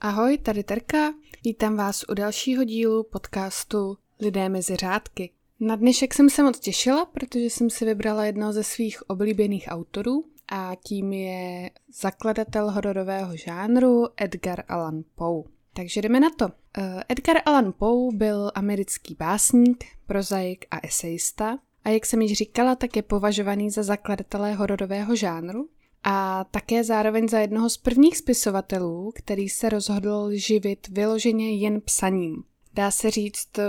[0.00, 1.14] Ahoj, tady Terka.
[1.44, 5.30] Vítám vás u dalšího dílu podcastu Lidé mezi řádky.
[5.60, 10.24] Na dnešek jsem se moc těšila, protože jsem si vybrala jednoho ze svých oblíbených autorů
[10.48, 15.42] a tím je zakladatel hororového žánru Edgar Allan Poe.
[15.72, 16.48] Takže jdeme na to.
[16.78, 22.74] Eh, Edgar Allan Poe byl americký básník, prozaik a esejista a jak jsem již říkala,
[22.74, 25.68] tak je považovaný za zakladatele hororového žánru
[26.04, 32.44] a také zároveň za jednoho z prvních spisovatelů, který se rozhodl živit vyloženě jen psaním.
[32.74, 33.64] Dá se říct, eh,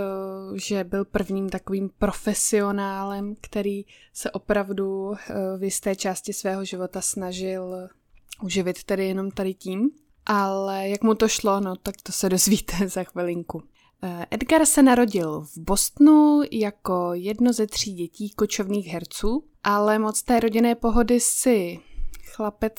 [0.54, 7.88] že byl prvním takovým profesionálem, který se opravdu eh, v jisté části svého života snažil
[8.42, 9.90] uživit tedy jenom tady tím.
[10.26, 13.62] Ale jak mu to šlo, no tak to se dozvíte za chvilinku.
[14.02, 20.22] Eh, Edgar se narodil v Bostonu jako jedno ze tří dětí kočovných herců, ale moc
[20.22, 21.78] té rodinné pohody si
[22.30, 22.74] chlapec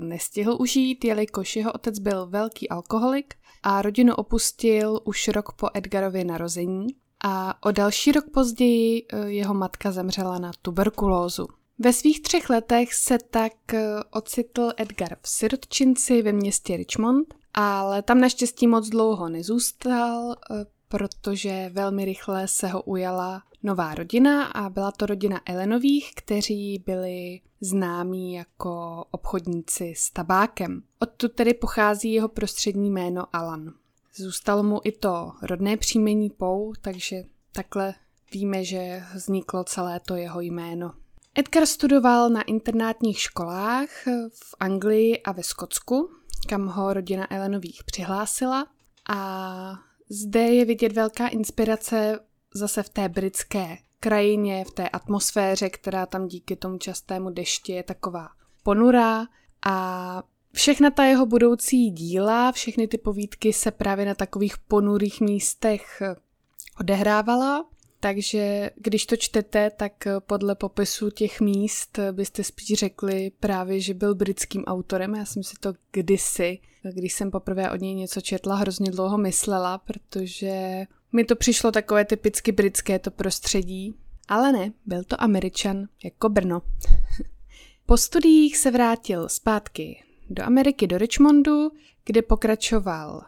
[0.00, 6.24] nestihl užít, jelikož jeho otec byl velký alkoholik a rodinu opustil už rok po Edgarově
[6.24, 6.86] narození
[7.24, 11.46] a o další rok později eh, jeho matka zemřela na tuberkulózu.
[11.78, 18.02] Ve svých třech letech se tak eh, ocitl Edgar v sirotčinci ve městě Richmond, ale
[18.02, 24.70] tam naštěstí moc dlouho nezůstal, eh, protože velmi rychle se ho ujala nová rodina a
[24.70, 30.82] byla to rodina Elenových, kteří byli známí jako obchodníci s tabákem.
[30.98, 33.72] Odtud tedy pochází jeho prostřední jméno Alan.
[34.14, 37.94] Zůstalo mu i to rodné příjmení Pou, takže takhle
[38.32, 40.92] víme, že vzniklo celé to jeho jméno.
[41.34, 43.88] Edgar studoval na internátních školách
[44.34, 46.10] v Anglii a ve Skotsku,
[46.48, 48.66] kam ho rodina Elenových přihlásila
[49.08, 52.20] a zde je vidět velká inspirace
[52.54, 57.82] zase v té britské krajině, v té atmosféře, která tam díky tomu častému dešti je
[57.82, 58.28] taková
[58.62, 59.26] ponurá
[59.66, 66.02] a všechna ta jeho budoucí díla, všechny ty povídky se právě na takových ponurých místech
[66.80, 67.64] odehrávala.
[68.06, 74.14] Takže když to čtete, tak podle popisu těch míst byste spíš řekli právě, že byl
[74.14, 75.14] britským autorem.
[75.14, 76.58] Já jsem si to kdysi,
[76.94, 82.04] když jsem poprvé od něj něco četla, hrozně dlouho myslela, protože mi to přišlo takové
[82.04, 83.94] typicky britské to prostředí,
[84.28, 86.62] ale ne, byl to Američan, jako Brno.
[87.86, 91.70] po studiích se vrátil zpátky do Ameriky, do Richmondu,
[92.04, 93.22] kde pokračoval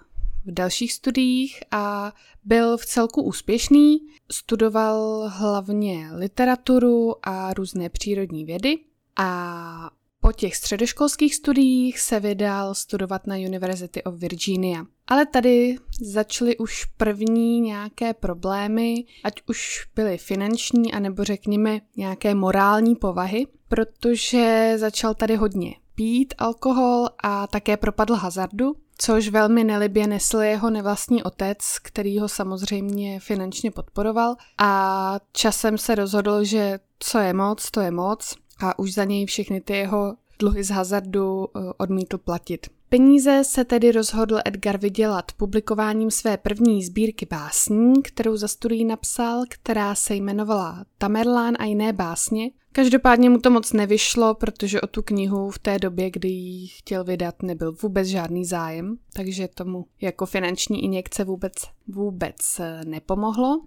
[0.49, 2.13] v dalších studiích a
[2.45, 3.99] byl v celku úspěšný.
[4.33, 8.79] Studoval hlavně literaturu a různé přírodní vědy
[9.17, 14.85] a po těch středoškolských studiích se vydal studovat na University of Virginia.
[15.07, 22.97] Ale tady začaly už první nějaké problémy, ať už byly finanční, anebo řekněme nějaké morální
[22.97, 30.39] povahy, protože začal tady hodně pít alkohol a také propadl hazardu, což velmi nelibě nesl
[30.39, 37.33] jeho nevlastní otec, který ho samozřejmě finančně podporoval a časem se rozhodl, že co je
[37.33, 41.61] moc, to je moc a už za něj všechny ty jeho dluhy z hazardu eh,
[41.77, 42.78] odmítl platit.
[42.91, 49.43] Peníze se tedy rozhodl Edgar vydělat publikováním své první sbírky básní, kterou za studií napsal,
[49.49, 52.51] která se jmenovala Tamerlán a jiné básně.
[52.73, 57.05] Každopádně mu to moc nevyšlo, protože o tu knihu v té době, kdy ji chtěl
[57.05, 61.53] vydat, nebyl vůbec žádný zájem, takže tomu jako finanční injekce vůbec,
[61.89, 63.61] vůbec eh, nepomohlo.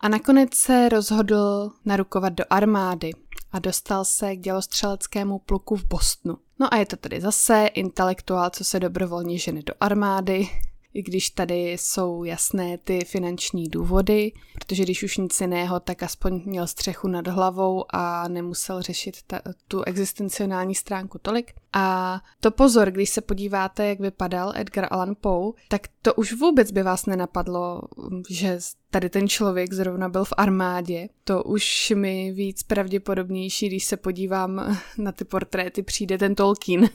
[0.00, 3.10] A nakonec se rozhodl narukovat do armády
[3.54, 6.36] a dostal se k dělostřeleckému pluku v Bostonu.
[6.60, 10.48] No a je to tedy zase intelektuál, co se dobrovolně žene do armády,
[10.94, 16.42] i když tady jsou jasné ty finanční důvody, protože když už nic jiného, tak aspoň
[16.44, 21.52] měl střechu nad hlavou a nemusel řešit ta, tu existenciální stránku tolik.
[21.72, 26.70] A to pozor, když se podíváte, jak vypadal Edgar Allan Poe, tak to už vůbec
[26.70, 27.82] by vás nenapadlo,
[28.30, 28.58] že
[28.90, 31.08] tady ten člověk zrovna byl v armádě.
[31.24, 36.88] To už mi víc pravděpodobnější, když se podívám na ty portréty, přijde ten Tolkien.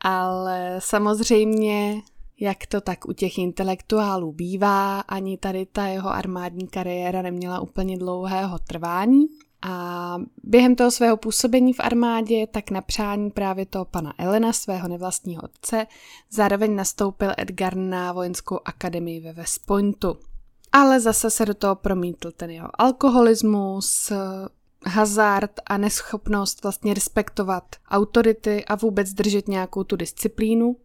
[0.00, 2.02] Ale samozřejmě
[2.40, 7.98] jak to tak u těch intelektuálů bývá, ani tady ta jeho armádní kariéra neměla úplně
[7.98, 9.26] dlouhého trvání.
[9.62, 14.88] A během toho svého působení v armádě, tak na přání právě toho pana Elena, svého
[14.88, 15.86] nevlastního otce,
[16.30, 20.16] zároveň nastoupil Edgar na vojenskou akademii ve West Pointu.
[20.72, 24.12] Ale zase se do toho promítl ten jeho alkoholismus,
[24.86, 30.76] hazard a neschopnost vlastně respektovat autority a vůbec držet nějakou tu disciplínu.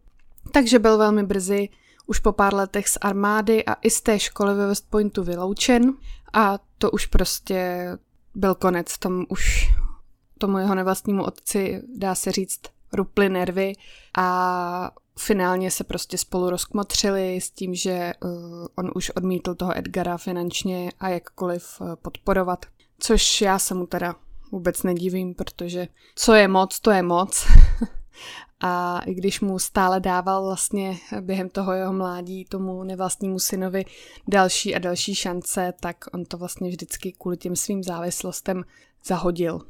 [0.50, 1.68] Takže byl velmi brzy
[2.06, 5.94] už po pár letech z armády a i z té školy ve West Pointu vyloučen
[6.32, 7.88] a to už prostě
[8.34, 9.70] byl konec, tam už
[10.38, 12.60] tomu jeho nevlastnímu otci, dá se říct,
[12.92, 13.72] ruply nervy
[14.18, 18.30] a finálně se prostě spolu rozkmotřili s tím, že uh,
[18.76, 22.66] on už odmítl toho Edgara finančně a jakkoliv uh, podporovat.
[22.98, 24.14] Což já se mu teda
[24.52, 27.46] vůbec nedivím, protože co je moc, to je moc.
[28.60, 33.84] a i když mu stále dával vlastně během toho jeho mládí tomu nevlastnímu synovi
[34.28, 38.64] další a další šance, tak on to vlastně vždycky kvůli těm svým závislostem
[39.04, 39.60] zahodil.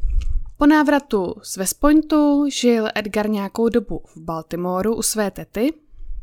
[0.59, 5.75] Po návratu z West Pointu žil Edgar nějakou dobu v Baltimoru u své tety,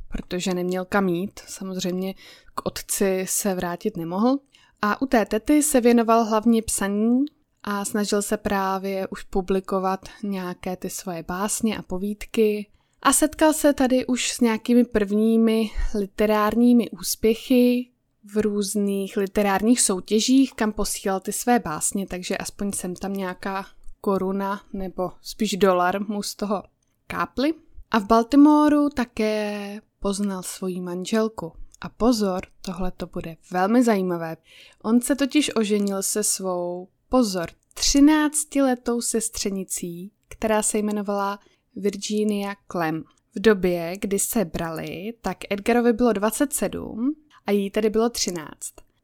[0.08, 2.14] protože neměl kam jít, samozřejmě
[2.56, 4.38] k otci se vrátit nemohl.
[4.82, 7.26] A u té tety se věnoval hlavně psaní
[7.64, 12.68] a snažil se právě už publikovat nějaké ty svoje básně a povídky.
[13.02, 17.90] A setkal se tady už s nějakými prvními literárními úspěchy
[18.34, 23.66] v různých literárních soutěžích, kam posílal ty své básně, takže aspoň jsem tam nějaká
[24.02, 26.64] koruna nebo spíš dolar mu z toho
[27.08, 27.54] kápli.
[27.92, 31.54] A v Baltimoru také poznal svoji manželku.
[31.82, 34.38] A pozor, tohle to bude velmi zajímavé.
[34.84, 41.40] On se totiž oženil se svou, pozor, 13-letou sestřenicí, která se jmenovala
[41.76, 43.04] Virginia Clem.
[43.36, 47.16] V době, kdy se brali, tak Edgarovi bylo 27
[47.46, 48.50] a jí tedy bylo 13.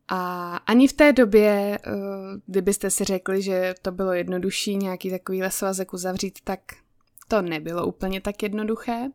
[0.08, 1.92] A ani v té době, eh,
[2.46, 6.60] kdybyste si řekli, že to bylo jednodušší nějaký takový svazek uzavřít, tak
[7.28, 9.10] to nebylo úplně tak jednoduché.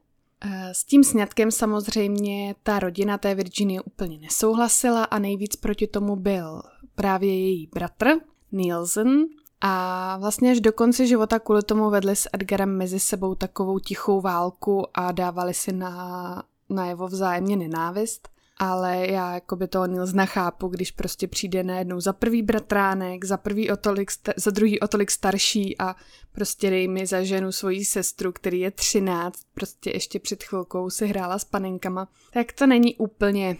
[0.44, 6.16] Eh, s tím sňatkem samozřejmě ta rodina té Virginie úplně nesouhlasila a nejvíc proti tomu
[6.16, 6.62] byl
[6.94, 8.06] právě její bratr
[8.52, 9.24] Nielsen,
[9.60, 14.20] a vlastně až do konce života kvůli tomu vedli s Edgarem mezi sebou takovou tichou
[14.20, 18.28] válku a dávali si na, na jeho vzájemně nenávist
[18.60, 23.36] ale já jako by to Nils nechápu, když prostě přijde najednou za prvý bratránek, za,
[23.36, 25.96] prvý o tolik, za druhý o tolik starší a
[26.32, 31.06] prostě dej mi za ženu svoji sestru, který je 13, prostě ještě před chvilkou si
[31.06, 33.56] hrála s panenkama, tak to není úplně,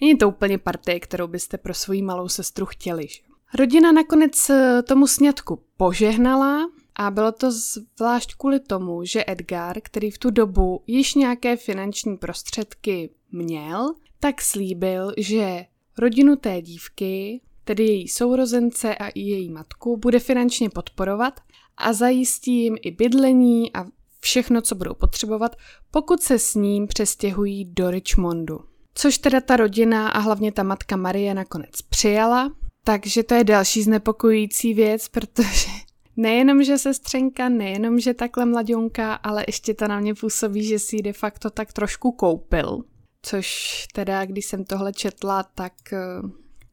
[0.00, 3.08] není to úplně partie, kterou byste pro svoji malou sestru chtěli.
[3.08, 3.31] Že?
[3.58, 10.10] Rodina nakonec eh, tomu sňatku požehnala, a bylo to zvlášť kvůli tomu, že Edgar, který
[10.10, 15.64] v tu dobu již nějaké finanční prostředky měl, tak slíbil, že
[15.98, 21.40] rodinu té dívky, tedy její sourozence a i její matku, bude finančně podporovat
[21.76, 23.84] a zajistí jim i bydlení a
[24.20, 25.56] všechno, co budou potřebovat,
[25.90, 28.60] pokud se s ním přestěhují do Richmondu.
[28.94, 32.52] Což teda ta rodina a hlavně ta matka Marie nakonec přijala,
[32.84, 35.68] takže to je další znepokojící věc, protože
[36.16, 40.96] nejenom, že sestřenka, nejenom, že takhle mladionka, ale ještě to na mě působí, že si
[40.96, 42.84] ji de facto tak trošku koupil.
[43.22, 45.98] Což teda, když jsem tohle četla, tak eh,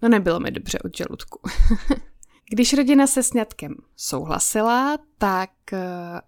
[0.02, 1.40] no nebylo mi dobře od žaludku.
[2.52, 5.80] Když rodina se sňatkem souhlasila, tak eh,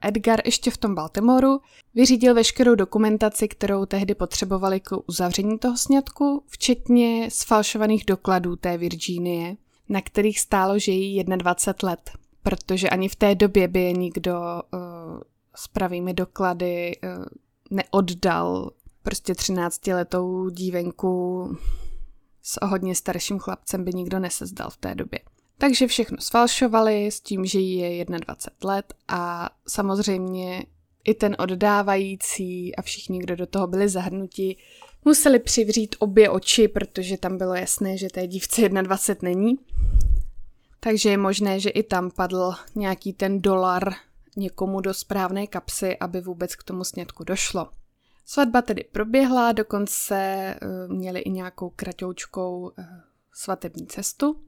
[0.01, 1.59] Edgar ještě v tom Baltimoru
[1.93, 9.55] vyřídil veškerou dokumentaci, kterou tehdy potřebovali k uzavření toho sňatku, včetně sfalšovaných dokladů té Virginie,
[9.91, 12.11] na kterých stálo, že jí 21 let
[12.43, 14.33] protože ani v té době by je nikdo
[14.73, 14.79] uh,
[15.55, 17.25] s pravými doklady uh,
[17.71, 18.71] neoddal
[19.03, 21.47] prostě 13-letou dívenku
[22.41, 25.19] s hodně starším chlapcem by nikdo nesezdal v té době.
[25.57, 30.65] Takže všechno sfalšovali s tím, že jí je 21 let a samozřejmě
[31.03, 34.55] i ten oddávající a všichni, kdo do toho byli zahrnuti,
[35.05, 39.59] museli přivřít obě oči, protože tam bylo jasné, že té dívce 21 není.
[40.79, 43.93] Takže je možné, že i tam padl nějaký ten dolar
[44.37, 47.69] někomu do správné kapsy, aby vůbec k tomu snědku došlo.
[48.25, 52.85] Svatba tedy proběhla, dokonce uh, měli i nějakou kratoučkou uh,
[53.33, 54.41] svatební cestu.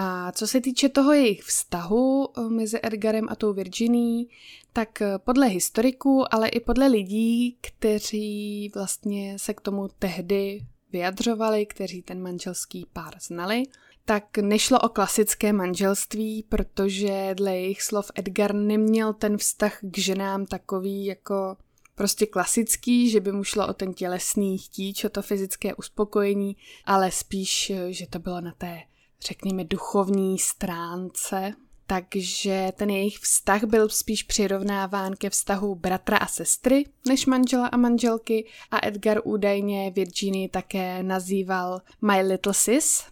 [0.00, 4.28] A co se týče toho jejich vztahu uh, mezi Edgarem a tou Virginí,
[4.72, 10.60] tak podle historiků, ale i podle lidí, kteří vlastně se k tomu tehdy
[10.92, 13.62] vyjadřovali, kteří ten manželský pár znali,
[14.04, 20.46] tak nešlo o klasické manželství, protože dle jejich slov Edgar neměl ten vztah k ženám
[20.46, 21.56] takový jako
[21.94, 27.10] prostě klasický, že by mu šlo o ten tělesný chtíč, o to fyzické uspokojení, ale
[27.10, 28.78] spíš, že to bylo na té,
[29.20, 31.52] řekněme, duchovní stránce.
[31.86, 37.76] Takže ten jejich vztah byl spíš přirovnáván ke vztahu bratra a sestry než manžela a
[37.76, 43.04] manželky a Edgar údajně Virginii také nazýval My Little Sis,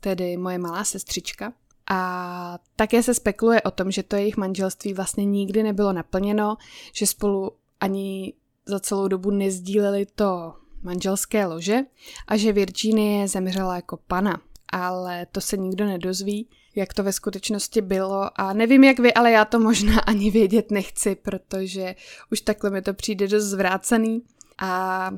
[0.00, 1.52] tedy moje malá sestřička.
[1.90, 6.56] A také se spekuluje o tom, že to jejich manželství vlastně nikdy nebylo naplněno,
[6.92, 8.32] že spolu ani
[8.66, 11.80] za celou dobu nezdíleli to manželské lože
[12.26, 14.40] a že Virginie zemřela jako pana.
[14.72, 19.30] Ale to se nikdo nedozví, jak to ve skutečnosti bylo a nevím jak vy, ale
[19.30, 21.94] já to možná ani vědět nechci, protože
[22.32, 24.22] už takhle mi to přijde dost zvrácený.
[24.58, 25.10] A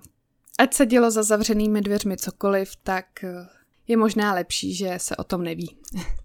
[0.58, 3.46] ať se dělo za zavřenými dveřmi cokoliv, tak eh,
[3.88, 5.76] je možná lepší, že se o tom neví.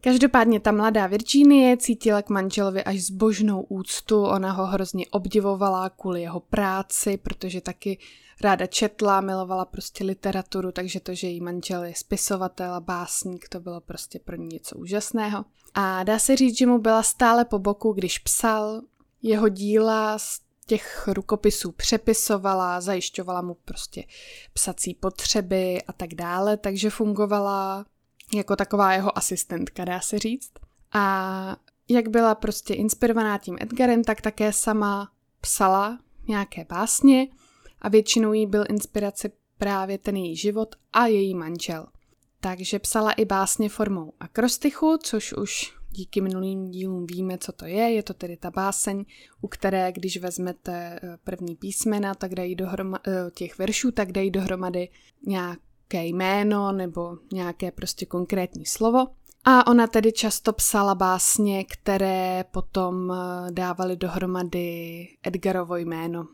[0.00, 6.22] Každopádně ta mladá Virginie cítila k manželovi až zbožnou úctu, ona ho hrozně obdivovala kvůli
[6.22, 7.98] jeho práci, protože taky
[8.40, 13.60] ráda četla, milovala prostě literaturu, takže to, že její manžel je spisovatel a básník, to
[13.60, 15.44] bylo prostě pro ní něco úžasného.
[15.74, 18.82] A dá se říct, že mu byla stále po boku, když psal,
[19.22, 24.04] jeho díla z těch rukopisů přepisovala, zajišťovala mu prostě
[24.52, 27.86] psací potřeby a tak dále, takže fungovala
[28.34, 30.52] jako taková jeho asistentka, dá se říct.
[30.92, 31.56] A
[31.88, 35.10] jak byla prostě inspirovaná tím Edgarem, tak také sama
[35.40, 35.98] psala
[36.28, 37.26] nějaké básně
[37.84, 41.86] a většinou jí byl inspirace právě ten její život a její manžel.
[42.40, 47.90] Takže psala i básně formou akrostichu, což už díky minulým dílům víme, co to je.
[47.90, 49.04] Je to tedy ta báseň,
[49.40, 54.30] u které, když vezmete eh, první písmena, tak dají dohromady, eh, těch veršů, tak dají
[54.30, 54.88] dohromady
[55.26, 59.06] nějaké jméno nebo nějaké prostě konkrétní slovo.
[59.44, 66.26] A ona tedy často psala básně, které potom eh, dávaly dohromady Edgarovo jméno.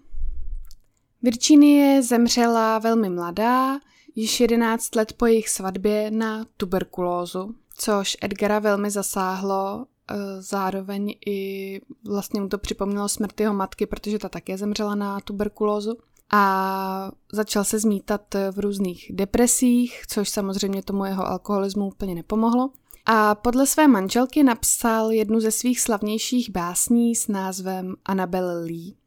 [1.23, 3.81] Virginie zemřela velmi mladá,
[4.15, 11.81] již 11 let po jejich svatbě na tuberkulózu, což Edgara velmi zasáhlo, eh, zároveň i
[12.09, 15.97] vlastně mu to připomnělo smrt jeho matky, protože ta také zemřela na tuberkulózu
[16.33, 22.71] a začal se zmítat v různých depresích, což samozřejmě tomu jeho alkoholismu úplně nepomohlo.
[23.07, 29.00] A podle své manželky napsal jednu ze svých slavnějších básní s názvem Annabelle Lee.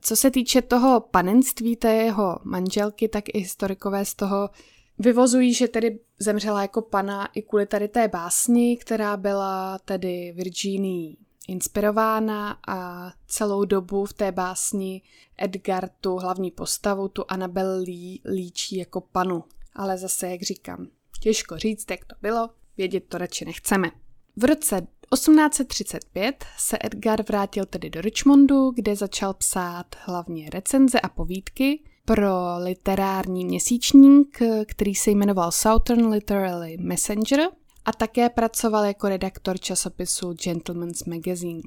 [0.00, 4.50] Co se týče toho panenství té jeho manželky, tak i historikové z toho
[4.98, 11.16] vyvozují, že tedy zemřela jako pana i kvůli tady té básni, která byla tedy Virginii
[11.48, 15.02] inspirována a celou dobu v té básni
[15.38, 19.44] Edgar tu hlavní postavu, tu Annabelle Lee, líčí jako panu.
[19.76, 20.86] Ale zase, jak říkám,
[21.20, 23.90] těžko říct, jak to bylo, vědět to radši nechceme.
[24.36, 31.08] V roce 1835 se Edgar vrátil tedy do Richmondu, kde začal psát hlavně recenze a
[31.08, 37.48] povídky pro literární měsíčník, který se jmenoval Southern Literary Messenger
[37.84, 41.60] a také pracoval jako redaktor časopisu Gentleman's Magazine.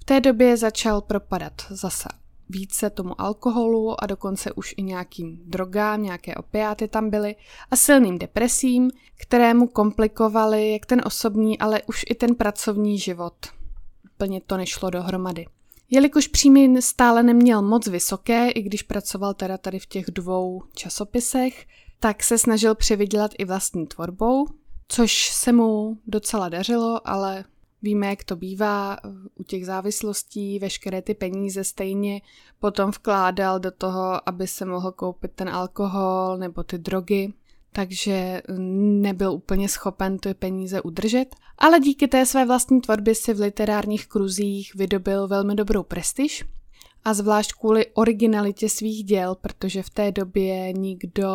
[0.00, 2.08] V té době začal propadat zase
[2.52, 7.36] více tomu alkoholu a dokonce už i nějakým drogám, nějaké opiáty tam byly
[7.70, 8.90] a silným depresím,
[9.20, 13.34] které mu komplikovaly jak ten osobní, ale už i ten pracovní život.
[14.14, 15.46] Úplně to nešlo dohromady.
[15.90, 21.66] Jelikož příjmy stále neměl moc vysoké, i když pracoval teda tady v těch dvou časopisech,
[22.00, 24.46] tak se snažil přivydělat i vlastní tvorbou,
[24.88, 27.44] což se mu docela dařilo, ale
[27.82, 28.96] Víme, jak to bývá
[29.34, 32.20] u těch závislostí, veškeré ty peníze stejně
[32.60, 37.32] potom vkládal do toho, aby se mohl koupit ten alkohol nebo ty drogy,
[37.72, 38.42] takže
[39.02, 41.36] nebyl úplně schopen ty peníze udržet.
[41.58, 46.44] Ale díky té své vlastní tvorbě si v literárních kruzích vydobil velmi dobrou prestiž
[47.04, 51.28] a zvlášť kvůli originalitě svých děl, protože v té době nikdo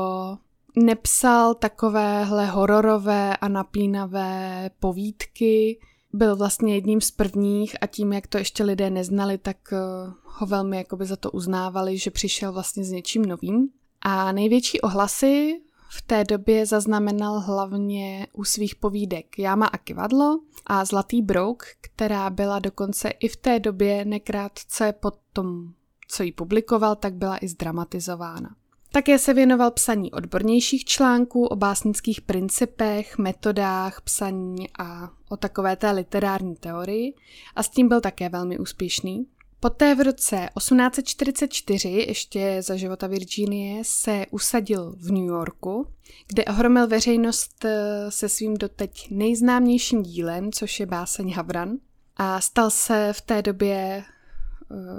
[0.75, 5.80] nepsal takovéhle hororové a napínavé povídky,
[6.13, 9.77] byl vlastně jedním z prvních a tím, jak to ještě lidé neznali, tak eh,
[10.23, 13.69] ho velmi jakoby za to uznávali, že přišel vlastně s něčím novým.
[14.01, 20.85] A největší ohlasy v té době zaznamenal hlavně u svých povídek Jáma a kivadlo a
[20.85, 25.73] Zlatý brouk, která byla dokonce i v té době nekrátce po tom,
[26.07, 28.55] co ji publikoval, tak byla i zdramatizována.
[28.98, 35.92] Také se věnoval psaní odbornějších článků o básnických principech, metodách psaní a o takové té
[35.92, 37.13] literární teorii
[37.56, 39.27] a s tím byl také velmi úspěšný.
[39.60, 45.88] Poté v roce 1844, ještě za života Virginie, se usadil v New Yorku,
[46.27, 51.77] kde ohromil veřejnost eh, se svým doteď nejznámějším dílem, což je báseň Havran.
[52.16, 54.04] A stal se v té době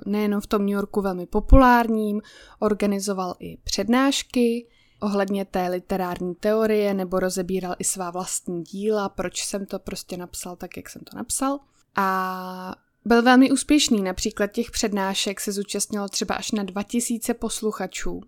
[0.06, 2.22] nejenom v tom New Yorku velmi populárním,
[2.58, 4.66] organizoval i přednášky
[5.00, 10.56] ohledně té literární teorie nebo rozebíral i svá vlastní díla, proč jsem to prostě napsal
[10.56, 11.58] tak, jak jsem to napsal.
[11.96, 18.20] A byl velmi úspěšný, například těch přednášek se zúčastnilo třeba až na 2000 posluchačů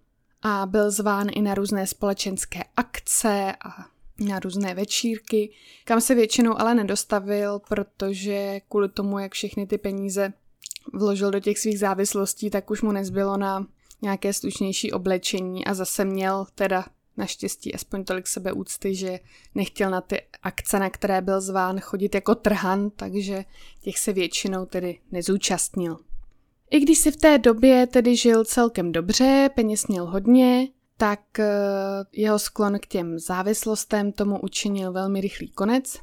[0.42, 3.86] a byl zván i na různé společenské akce a
[4.20, 5.52] na různé večírky,
[5.84, 10.32] kam se většinou ale nedostavil, protože kvůli tomu, jak všechny ty peníze
[10.92, 13.66] vložil do těch svých závislostí, tak už mu nezbylo na
[14.02, 16.84] nějaké slušnější oblečení a zase měl teda
[17.16, 19.18] naštěstí aspoň tolik sebeúcty, že
[19.54, 23.44] nechtěl na ty akce, na které byl zván, chodit jako trhan, takže
[23.82, 25.96] těch se většinou tedy nezúčastnil.
[26.70, 31.48] I když si v té době tedy žil celkem dobře, peněz měl hodně, tak eh,
[32.12, 35.98] jeho sklon k těm závislostem tomu učinil velmi rychlý konec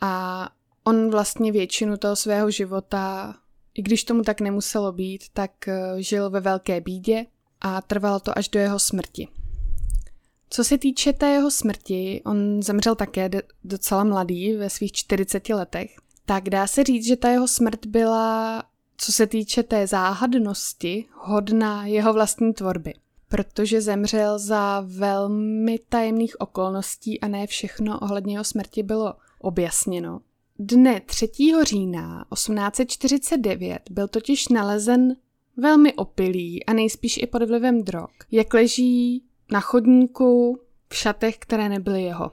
[0.00, 0.48] a
[0.84, 3.34] on vlastně většinu toho svého života,
[3.78, 7.26] i když tomu tak nemuselo být, tak eh, žil ve velké bídě
[7.60, 9.28] a trvalo to až do jeho smrti.
[10.50, 13.30] Co se týče té jeho smrti, on zemřel také
[13.64, 18.62] docela mladý, ve svých 40 letech, tak dá se říct, že ta jeho smrt byla,
[18.96, 22.94] co se týče té záhadnosti, hodná jeho vlastní tvorby
[23.28, 30.20] protože zemřel za velmi tajemných okolností a ne všechno ohledně jeho smrti bylo objasněno.
[30.60, 31.28] Dne 3.
[31.62, 35.16] října 1849 byl totiž nalezen
[35.56, 41.68] velmi opilý a nejspíš i pod vlivem drog, jak leží na chodníku v šatech, které
[41.68, 42.32] nebyly jeho.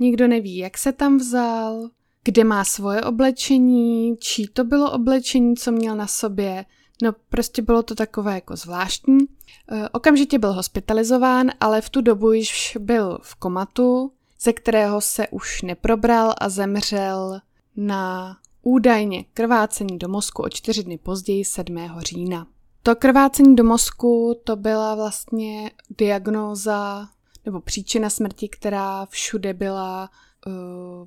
[0.00, 1.90] Nikdo neví, jak se tam vzal,
[2.24, 6.64] kde má svoje oblečení, čí to bylo oblečení, co měl na sobě.
[7.02, 9.18] No prostě bylo to takové jako zvláštní.
[9.18, 15.28] E, okamžitě byl hospitalizován, ale v tu dobu již byl v komatu, ze kterého se
[15.28, 17.40] už neprobral a zemřel
[17.76, 21.76] na údajně krvácení do mozku o čtyři dny později 7.
[21.98, 22.46] října.
[22.82, 27.08] To krvácení do mozku to byla vlastně diagnóza
[27.44, 30.10] nebo příčina smrti, která všude byla
[30.46, 30.52] uh,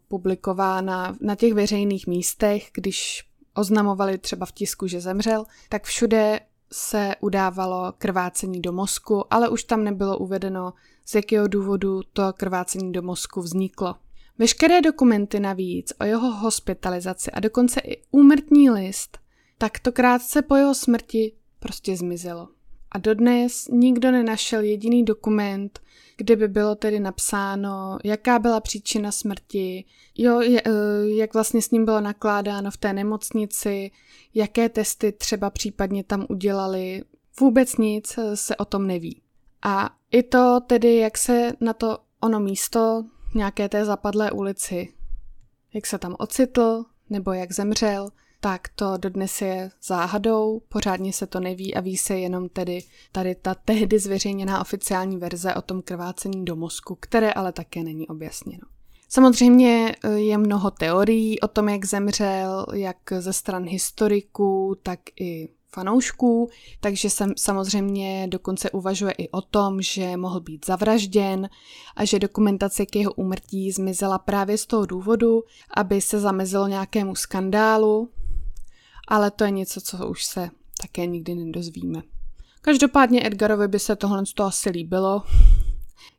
[0.08, 3.24] publikována na těch veřejných místech, když
[3.54, 6.40] oznamovali třeba v tisku, že zemřel, tak všude
[6.72, 10.74] se udávalo krvácení do mozku, ale už tam nebylo uvedeno,
[11.06, 13.96] z jakého důvodu to krvácení do mozku vzniklo.
[14.38, 19.18] Veškeré dokumenty navíc o jeho hospitalizaci a dokonce i úmrtní list,
[19.58, 22.48] tak to krátce po jeho smrti prostě zmizelo.
[22.92, 25.80] A dodnes nikdo nenašel jediný dokument,
[26.18, 29.86] kde by bylo tedy napsáno, jaká byla příčina smrti,
[30.18, 30.62] jo, eh,
[31.08, 33.92] jak vlastně s ním bylo nakládáno v té nemocnici,
[34.34, 37.04] jaké testy třeba případně tam udělali.
[37.40, 39.22] Vůbec nic se o tom neví.
[39.62, 43.04] A i to tedy, jak se na to ono místo
[43.36, 44.94] nějaké té zapadlé ulici,
[45.74, 51.40] jak se tam ocitl, nebo jak zemřel, tak to dodnes je záhadou, pořádně se to
[51.40, 56.46] neví a ví se jenom tedy tady ta tehdy zveřejněná oficiální verze o tom krvácení
[56.46, 58.64] do mozku, které ale také není objasněno.
[59.10, 65.50] Samozřejmě eh, je mnoho teorií o tom, jak zemřel, jak ze stran historiků, tak i
[65.76, 71.50] fanoušků, takže jsem samozřejmě dokonce uvažuje i o tom, že mohl být zavražděn
[71.96, 75.44] a že dokumentace k jeho úmrtí zmizela právě z toho důvodu,
[75.78, 78.10] aby se zamezilo nějakému skandálu,
[79.08, 80.50] ale to je něco, co už se
[80.82, 82.02] také nikdy nedozvíme.
[82.62, 85.24] Každopádně Edgarovi by se tohle z toho asi líbilo,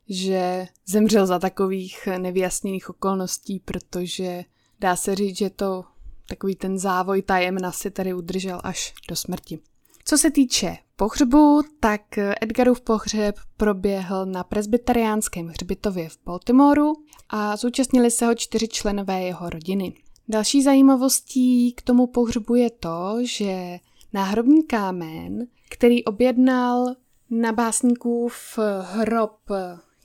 [0.09, 4.43] že zemřel za takových nevyjasněných okolností, protože
[4.79, 5.83] dá se říct, že to
[6.29, 9.59] takový ten závoj tajemna si tady udržel až do smrti.
[10.05, 12.01] Co se týče pohřbu, tak
[12.41, 16.93] Edgarův pohřeb proběhl na presbyteriánském hřbitově v Baltimoru
[17.29, 19.93] a zúčastnili se ho čtyři členové jeho rodiny.
[20.27, 23.77] Další zajímavostí k tomu pohřbu je to, že
[24.13, 26.95] náhrobní kámen, který objednal
[27.29, 29.39] na básníkův hrob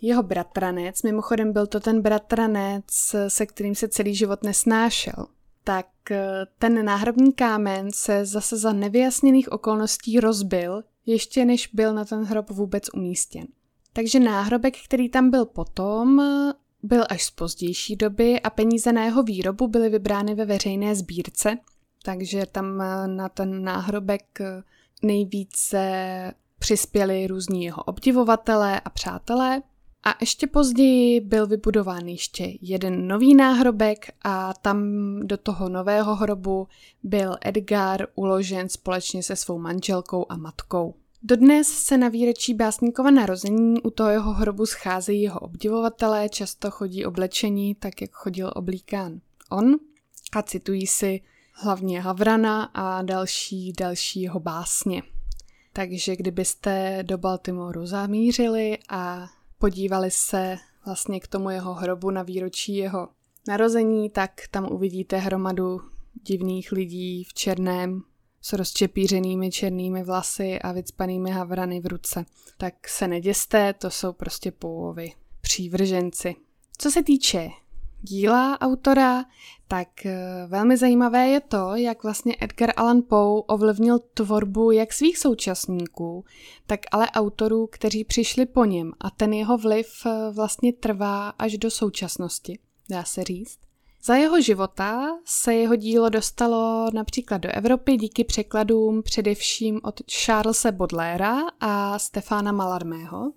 [0.00, 2.84] jeho bratranec, mimochodem byl to ten bratranec,
[3.28, 5.26] se kterým se celý život nesnášel,
[5.64, 5.86] tak
[6.58, 12.50] ten náhrobní kámen se zase za nevyjasněných okolností rozbil, ještě než byl na ten hrob
[12.50, 13.46] vůbec umístěn.
[13.92, 16.22] Takže náhrobek, který tam byl potom,
[16.82, 21.58] byl až z pozdější doby a peníze na jeho výrobu byly vybrány ve veřejné sbírce,
[22.02, 24.62] takže tam eh, na ten náhrobek eh,
[25.02, 25.82] nejvíce
[26.58, 29.62] přispěli různí jeho obdivovatelé a přátelé.
[30.04, 34.84] A ještě později byl vybudován ještě jeden nový náhrobek a tam
[35.22, 36.68] do toho nového hrobu
[37.02, 40.94] byl Edgar uložen společně se svou manželkou a matkou.
[41.22, 47.06] Dodnes se na výročí básníkova narození u toho jeho hrobu scházejí jeho obdivovatelé, často chodí
[47.06, 49.74] oblečení tak, jak chodil oblíkán on
[50.32, 51.20] a citují si
[51.52, 55.02] hlavně Havrana a další, další jeho básně.
[55.72, 59.28] Takže kdybyste do Baltimoru zamířili a
[59.62, 63.08] podívali se vlastně k tomu jeho hrobu na výročí jeho
[63.48, 65.80] narození, tak tam uvidíte hromadu
[66.22, 68.02] divných lidí v černém
[68.40, 72.24] s rozčepířenými černými vlasy a vycpanými havrany v ruce.
[72.58, 76.34] Tak se neděste, to jsou prostě půvovi přívrženci.
[76.78, 77.48] Co se týče
[78.02, 79.24] díla autora,
[79.68, 85.18] tak eh, velmi zajímavé je to, jak vlastně Edgar Allan Poe ovlivnil tvorbu jak svých
[85.18, 86.24] současníků,
[86.66, 91.58] tak ale autorů, kteří přišli po něm a ten jeho vliv eh, vlastně trvá až
[91.58, 92.58] do současnosti,
[92.90, 93.58] dá se říct.
[94.04, 100.72] Za jeho života se jeho dílo dostalo například do Evropy díky překladům především od Charlesa
[100.72, 103.32] Baudelaira a Stefana Mallarmého.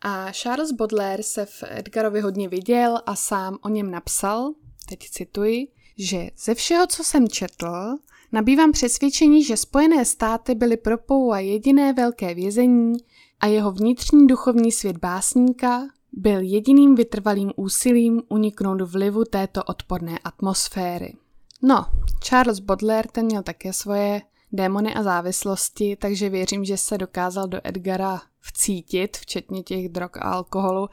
[0.00, 4.52] A Charles Baudelaire se v Edgarovi hodně viděl a sám o něm napsal,
[4.88, 7.96] teď cituji, že ze všeho, co jsem četl,
[8.32, 12.96] nabývám přesvědčení, že Spojené státy byly pro Poua jediné velké vězení
[13.40, 21.14] a jeho vnitřní duchovní svět básníka byl jediným vytrvalým úsilím uniknout vlivu této odporné atmosféry.
[21.62, 21.86] No,
[22.22, 27.60] Charles Baudelaire ten měl také svoje démony a závislosti, takže věřím, že se dokázal do
[27.64, 30.88] Edgara vcítit, včetně těch drog a alkoholu,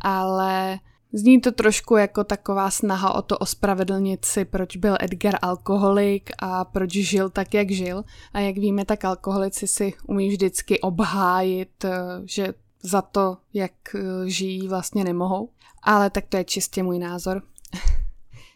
[0.00, 0.78] ale
[1.12, 6.64] Zní to trošku jako taková snaha o to ospravedlnit si, proč byl Edgar alkoholik a
[6.64, 8.04] proč žil tak, jak žil.
[8.32, 11.90] A jak víme, tak alkoholici si umí vždycky obhájit, eh,
[12.24, 15.50] že za to, jak eh, žijí, vlastně nemohou.
[15.82, 17.42] Ale tak to je čistě můj názor.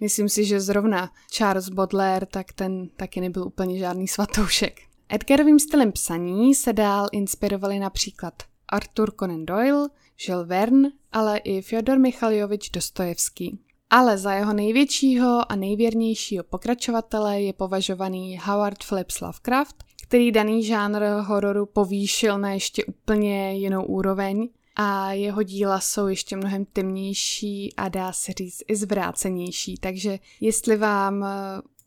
[0.01, 4.81] Myslím si, že zrovna Charles Baudelaire, tak ten taky nebyl úplně žádný svatoušek.
[5.09, 8.35] Edgarovým stylem psaní se dál inspirovali například
[8.69, 9.89] Arthur Conan Doyle,
[10.29, 13.59] Jules Verne, ale i Fyodor Michaljovič Dostojevský.
[13.91, 21.03] Ale za jeho největšího a nejvěrnějšího pokračovatele je považovaný Howard Phillips Lovecraft, který daný žánr
[21.21, 27.89] hororu povýšil na ještě úplně jinou úroveň a jeho díla jsou ještě mnohem temnější a
[27.89, 29.77] dá se říct i zvrácenější.
[29.77, 31.29] Takže jestli vám eh,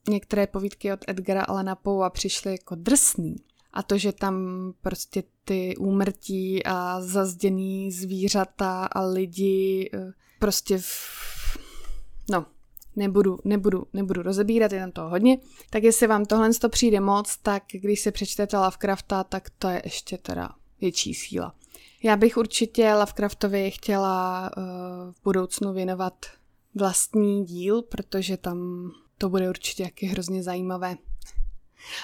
[0.10, 3.36] některé povídky od Edgara Alana Poua přišly jako drsný
[3.74, 4.36] a to, že tam
[4.82, 11.58] prostě ty úmrtí a zazděný zvířata a lidi eh, prostě v...
[12.32, 12.46] no,
[12.96, 15.38] nebudu, nebudu, nebudu rozebírat, je tam toho hodně.
[15.70, 19.82] Tak jestli vám tohle to přijde moc, tak když si přečtete Lovecrafta, tak to je
[19.86, 20.50] ještě teda
[20.82, 21.56] větší síla.
[22.04, 24.64] Já bych určitě Lovecraftovi chtěla uh,
[25.14, 26.26] v budoucnu věnovat
[26.76, 30.96] vlastní díl, protože tam to bude určitě taky hrozně zajímavé.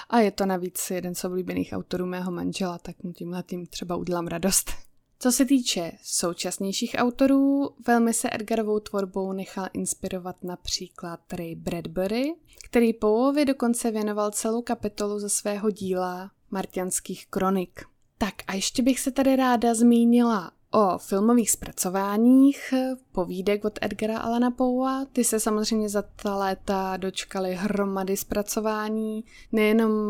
[0.10, 3.96] A je to navíc jeden z oblíbených autorů mého manžela, tak mu tímhle tím třeba
[3.96, 4.72] udělám radost.
[5.20, 12.94] Co se týče současnějších autorů, velmi se Edgarovou tvorbou nechal inspirovat například Ray Bradbury, který
[12.94, 17.93] Powovi dokonce věnoval celou kapitolu ze svého díla Martianských kronik.
[18.24, 22.74] Tak a ještě bych se tady ráda zmínila o filmových zpracováních
[23.12, 25.06] povídek od Edgara Alana Poua.
[25.14, 30.10] Ty se samozřejmě za ta léta dočkaly hromady zpracování, nejenom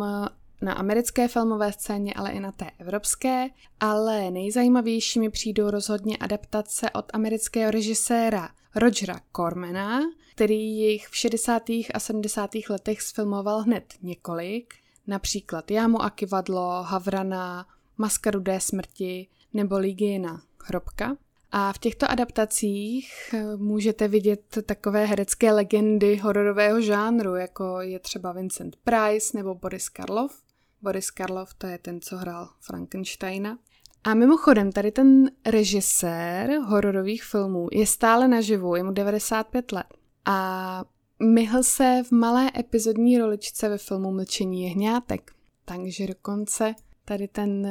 [0.62, 3.48] na americké filmové scéně, ale i na té evropské,
[3.80, 10.02] ale nejzajímavějšími přijdou rozhodně adaptace od amerického režiséra Rogera Cormana,
[10.36, 11.64] který jich v 60.
[11.94, 12.50] a 70.
[12.70, 14.74] letech sfilmoval hned několik,
[15.08, 17.66] například Jámu a kivadlo, Havrana,
[17.98, 21.18] Maska rudé smrti nebo Ligina hrobka.
[21.52, 28.32] A v těchto adaptacích eh, můžete vidět takové herecké legendy hororového žánru, jako je třeba
[28.32, 30.44] Vincent Price nebo Boris Karloff.
[30.82, 33.58] Boris Karloff to je ten, co hrál Frankensteina.
[34.04, 39.86] A mimochodem, tady ten režisér hororových filmů je stále naživu, je mu 95 let.
[40.26, 40.86] A
[41.24, 45.32] myhl se v malé epizodní roličce ve filmu Mlčení jehňátek.
[45.66, 47.68] Takže dokonce tady ten,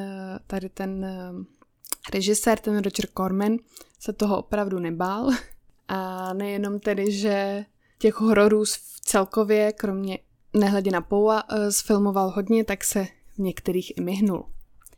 [0.47, 1.33] tady ten eh,
[2.15, 3.57] režisér, ten Roger Corman,
[3.99, 5.31] se toho opravdu nebál.
[5.89, 7.65] A nejenom tedy, že
[7.99, 8.65] těch hororů
[9.01, 10.19] celkově, kromě
[10.55, 14.45] nehledě na Poua, zfilmoval eh, hodně, tak se v některých i myhnul.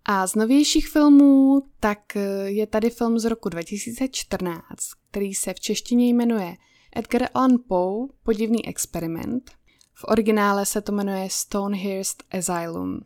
[0.04, 4.62] A z novějších filmů, tak eh, je tady film z roku 2014,
[5.10, 6.56] který se v češtině jmenuje
[6.96, 9.50] Edgar Allan Poe, podivný experiment.
[9.94, 13.00] V originále se to jmenuje Stonehurst Asylum.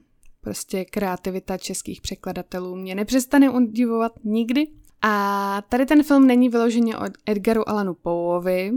[0.49, 4.67] Prostě kreativita českých překladatelů mě nepřestane udivovat nikdy.
[5.03, 8.73] A tady ten film není vyloženě od Edgaru Allanu Poeovi,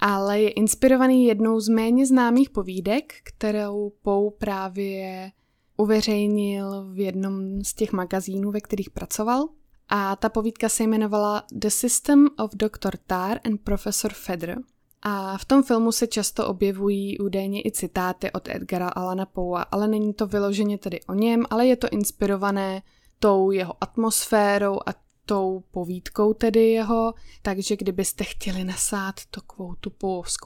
[0.00, 5.30] ale je inspirovaný jednou z méně známých povídek, kterou Poe právě
[5.76, 9.48] uveřejnil v jednom z těch magazínů, ve kterých pracoval.
[9.88, 12.96] A ta povídka se jmenovala The System of Dr.
[13.06, 14.58] Tar and Professor Feder.
[15.08, 19.88] A v tom filmu se často objevují údajně i citáty od Edgara Alana Poua, ale
[19.88, 22.82] není to vyloženě tedy o něm, ale je to inspirované
[23.18, 24.94] tou jeho atmosférou a
[25.26, 29.92] tou povídkou tedy jeho, takže kdybyste chtěli nasát takovou tu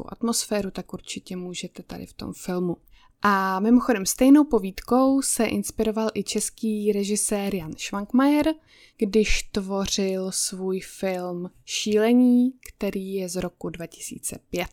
[0.09, 2.77] atmosféru, tak určitě můžete tady v tom filmu.
[3.23, 8.55] A mimochodem stejnou povídkou se inspiroval i český režisér Jan Švankmajer,
[8.97, 14.67] když tvořil svůj film Šílení, který je z roku 2005.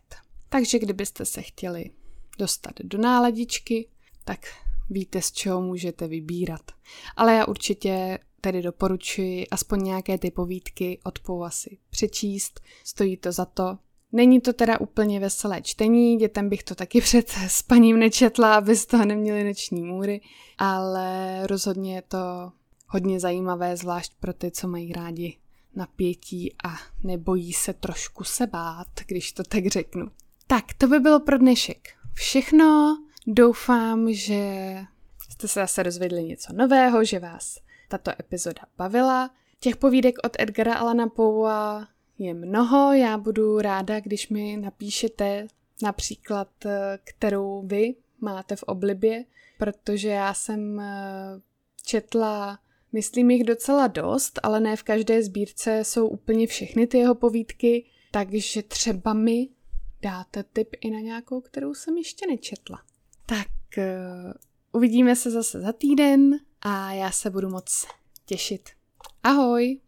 [0.50, 1.92] Takže kdybyste se chtěli
[2.40, 3.90] dostat do náladičky,
[4.26, 4.40] tak
[4.90, 6.72] víte, z čeho můžete vybírat.
[7.16, 13.46] Ale já určitě tedy doporučuji aspoň nějaké ty povídky od Pouvasy přečíst, stojí to za
[13.46, 13.78] to
[14.12, 18.86] Není to teda úplně veselé čtení, dětem bych to taky před spaním nečetla, aby z
[18.86, 20.22] toho neměli noční můry,
[20.58, 22.52] ale rozhodně je to
[22.88, 25.38] hodně zajímavé, zvlášť pro ty, co mají rádi
[25.76, 30.08] napětí a nebojí se trošku se bát, když to tak řeknu.
[30.48, 32.98] Tak, to by bylo pro dnešek všechno.
[33.28, 34.46] Doufám, že
[35.30, 39.30] jste se zase dozvěděli něco nového, že vás tato epizoda bavila.
[39.60, 41.88] Těch povídek od Edgara Alana Poua
[42.20, 42.94] je mnoho.
[42.94, 45.48] Já budu ráda, když mi napíšete
[45.82, 46.48] například,
[47.04, 49.26] kterou vy máte v oblibě,
[49.58, 51.42] protože já jsem eh,
[51.86, 52.60] četla,
[52.94, 57.86] myslím jich docela dost, ale ne v každé sbírce jsou úplně všechny ty jeho povídky,
[58.12, 59.50] takže třeba mi
[60.02, 62.82] dáte tip i na nějakou, kterou jsem ještě nečetla.
[63.26, 64.34] Tak uh,
[64.72, 67.88] uvidíme se zase za týden a já se budu moc
[68.26, 68.70] těšit.
[69.24, 69.80] Ahoj!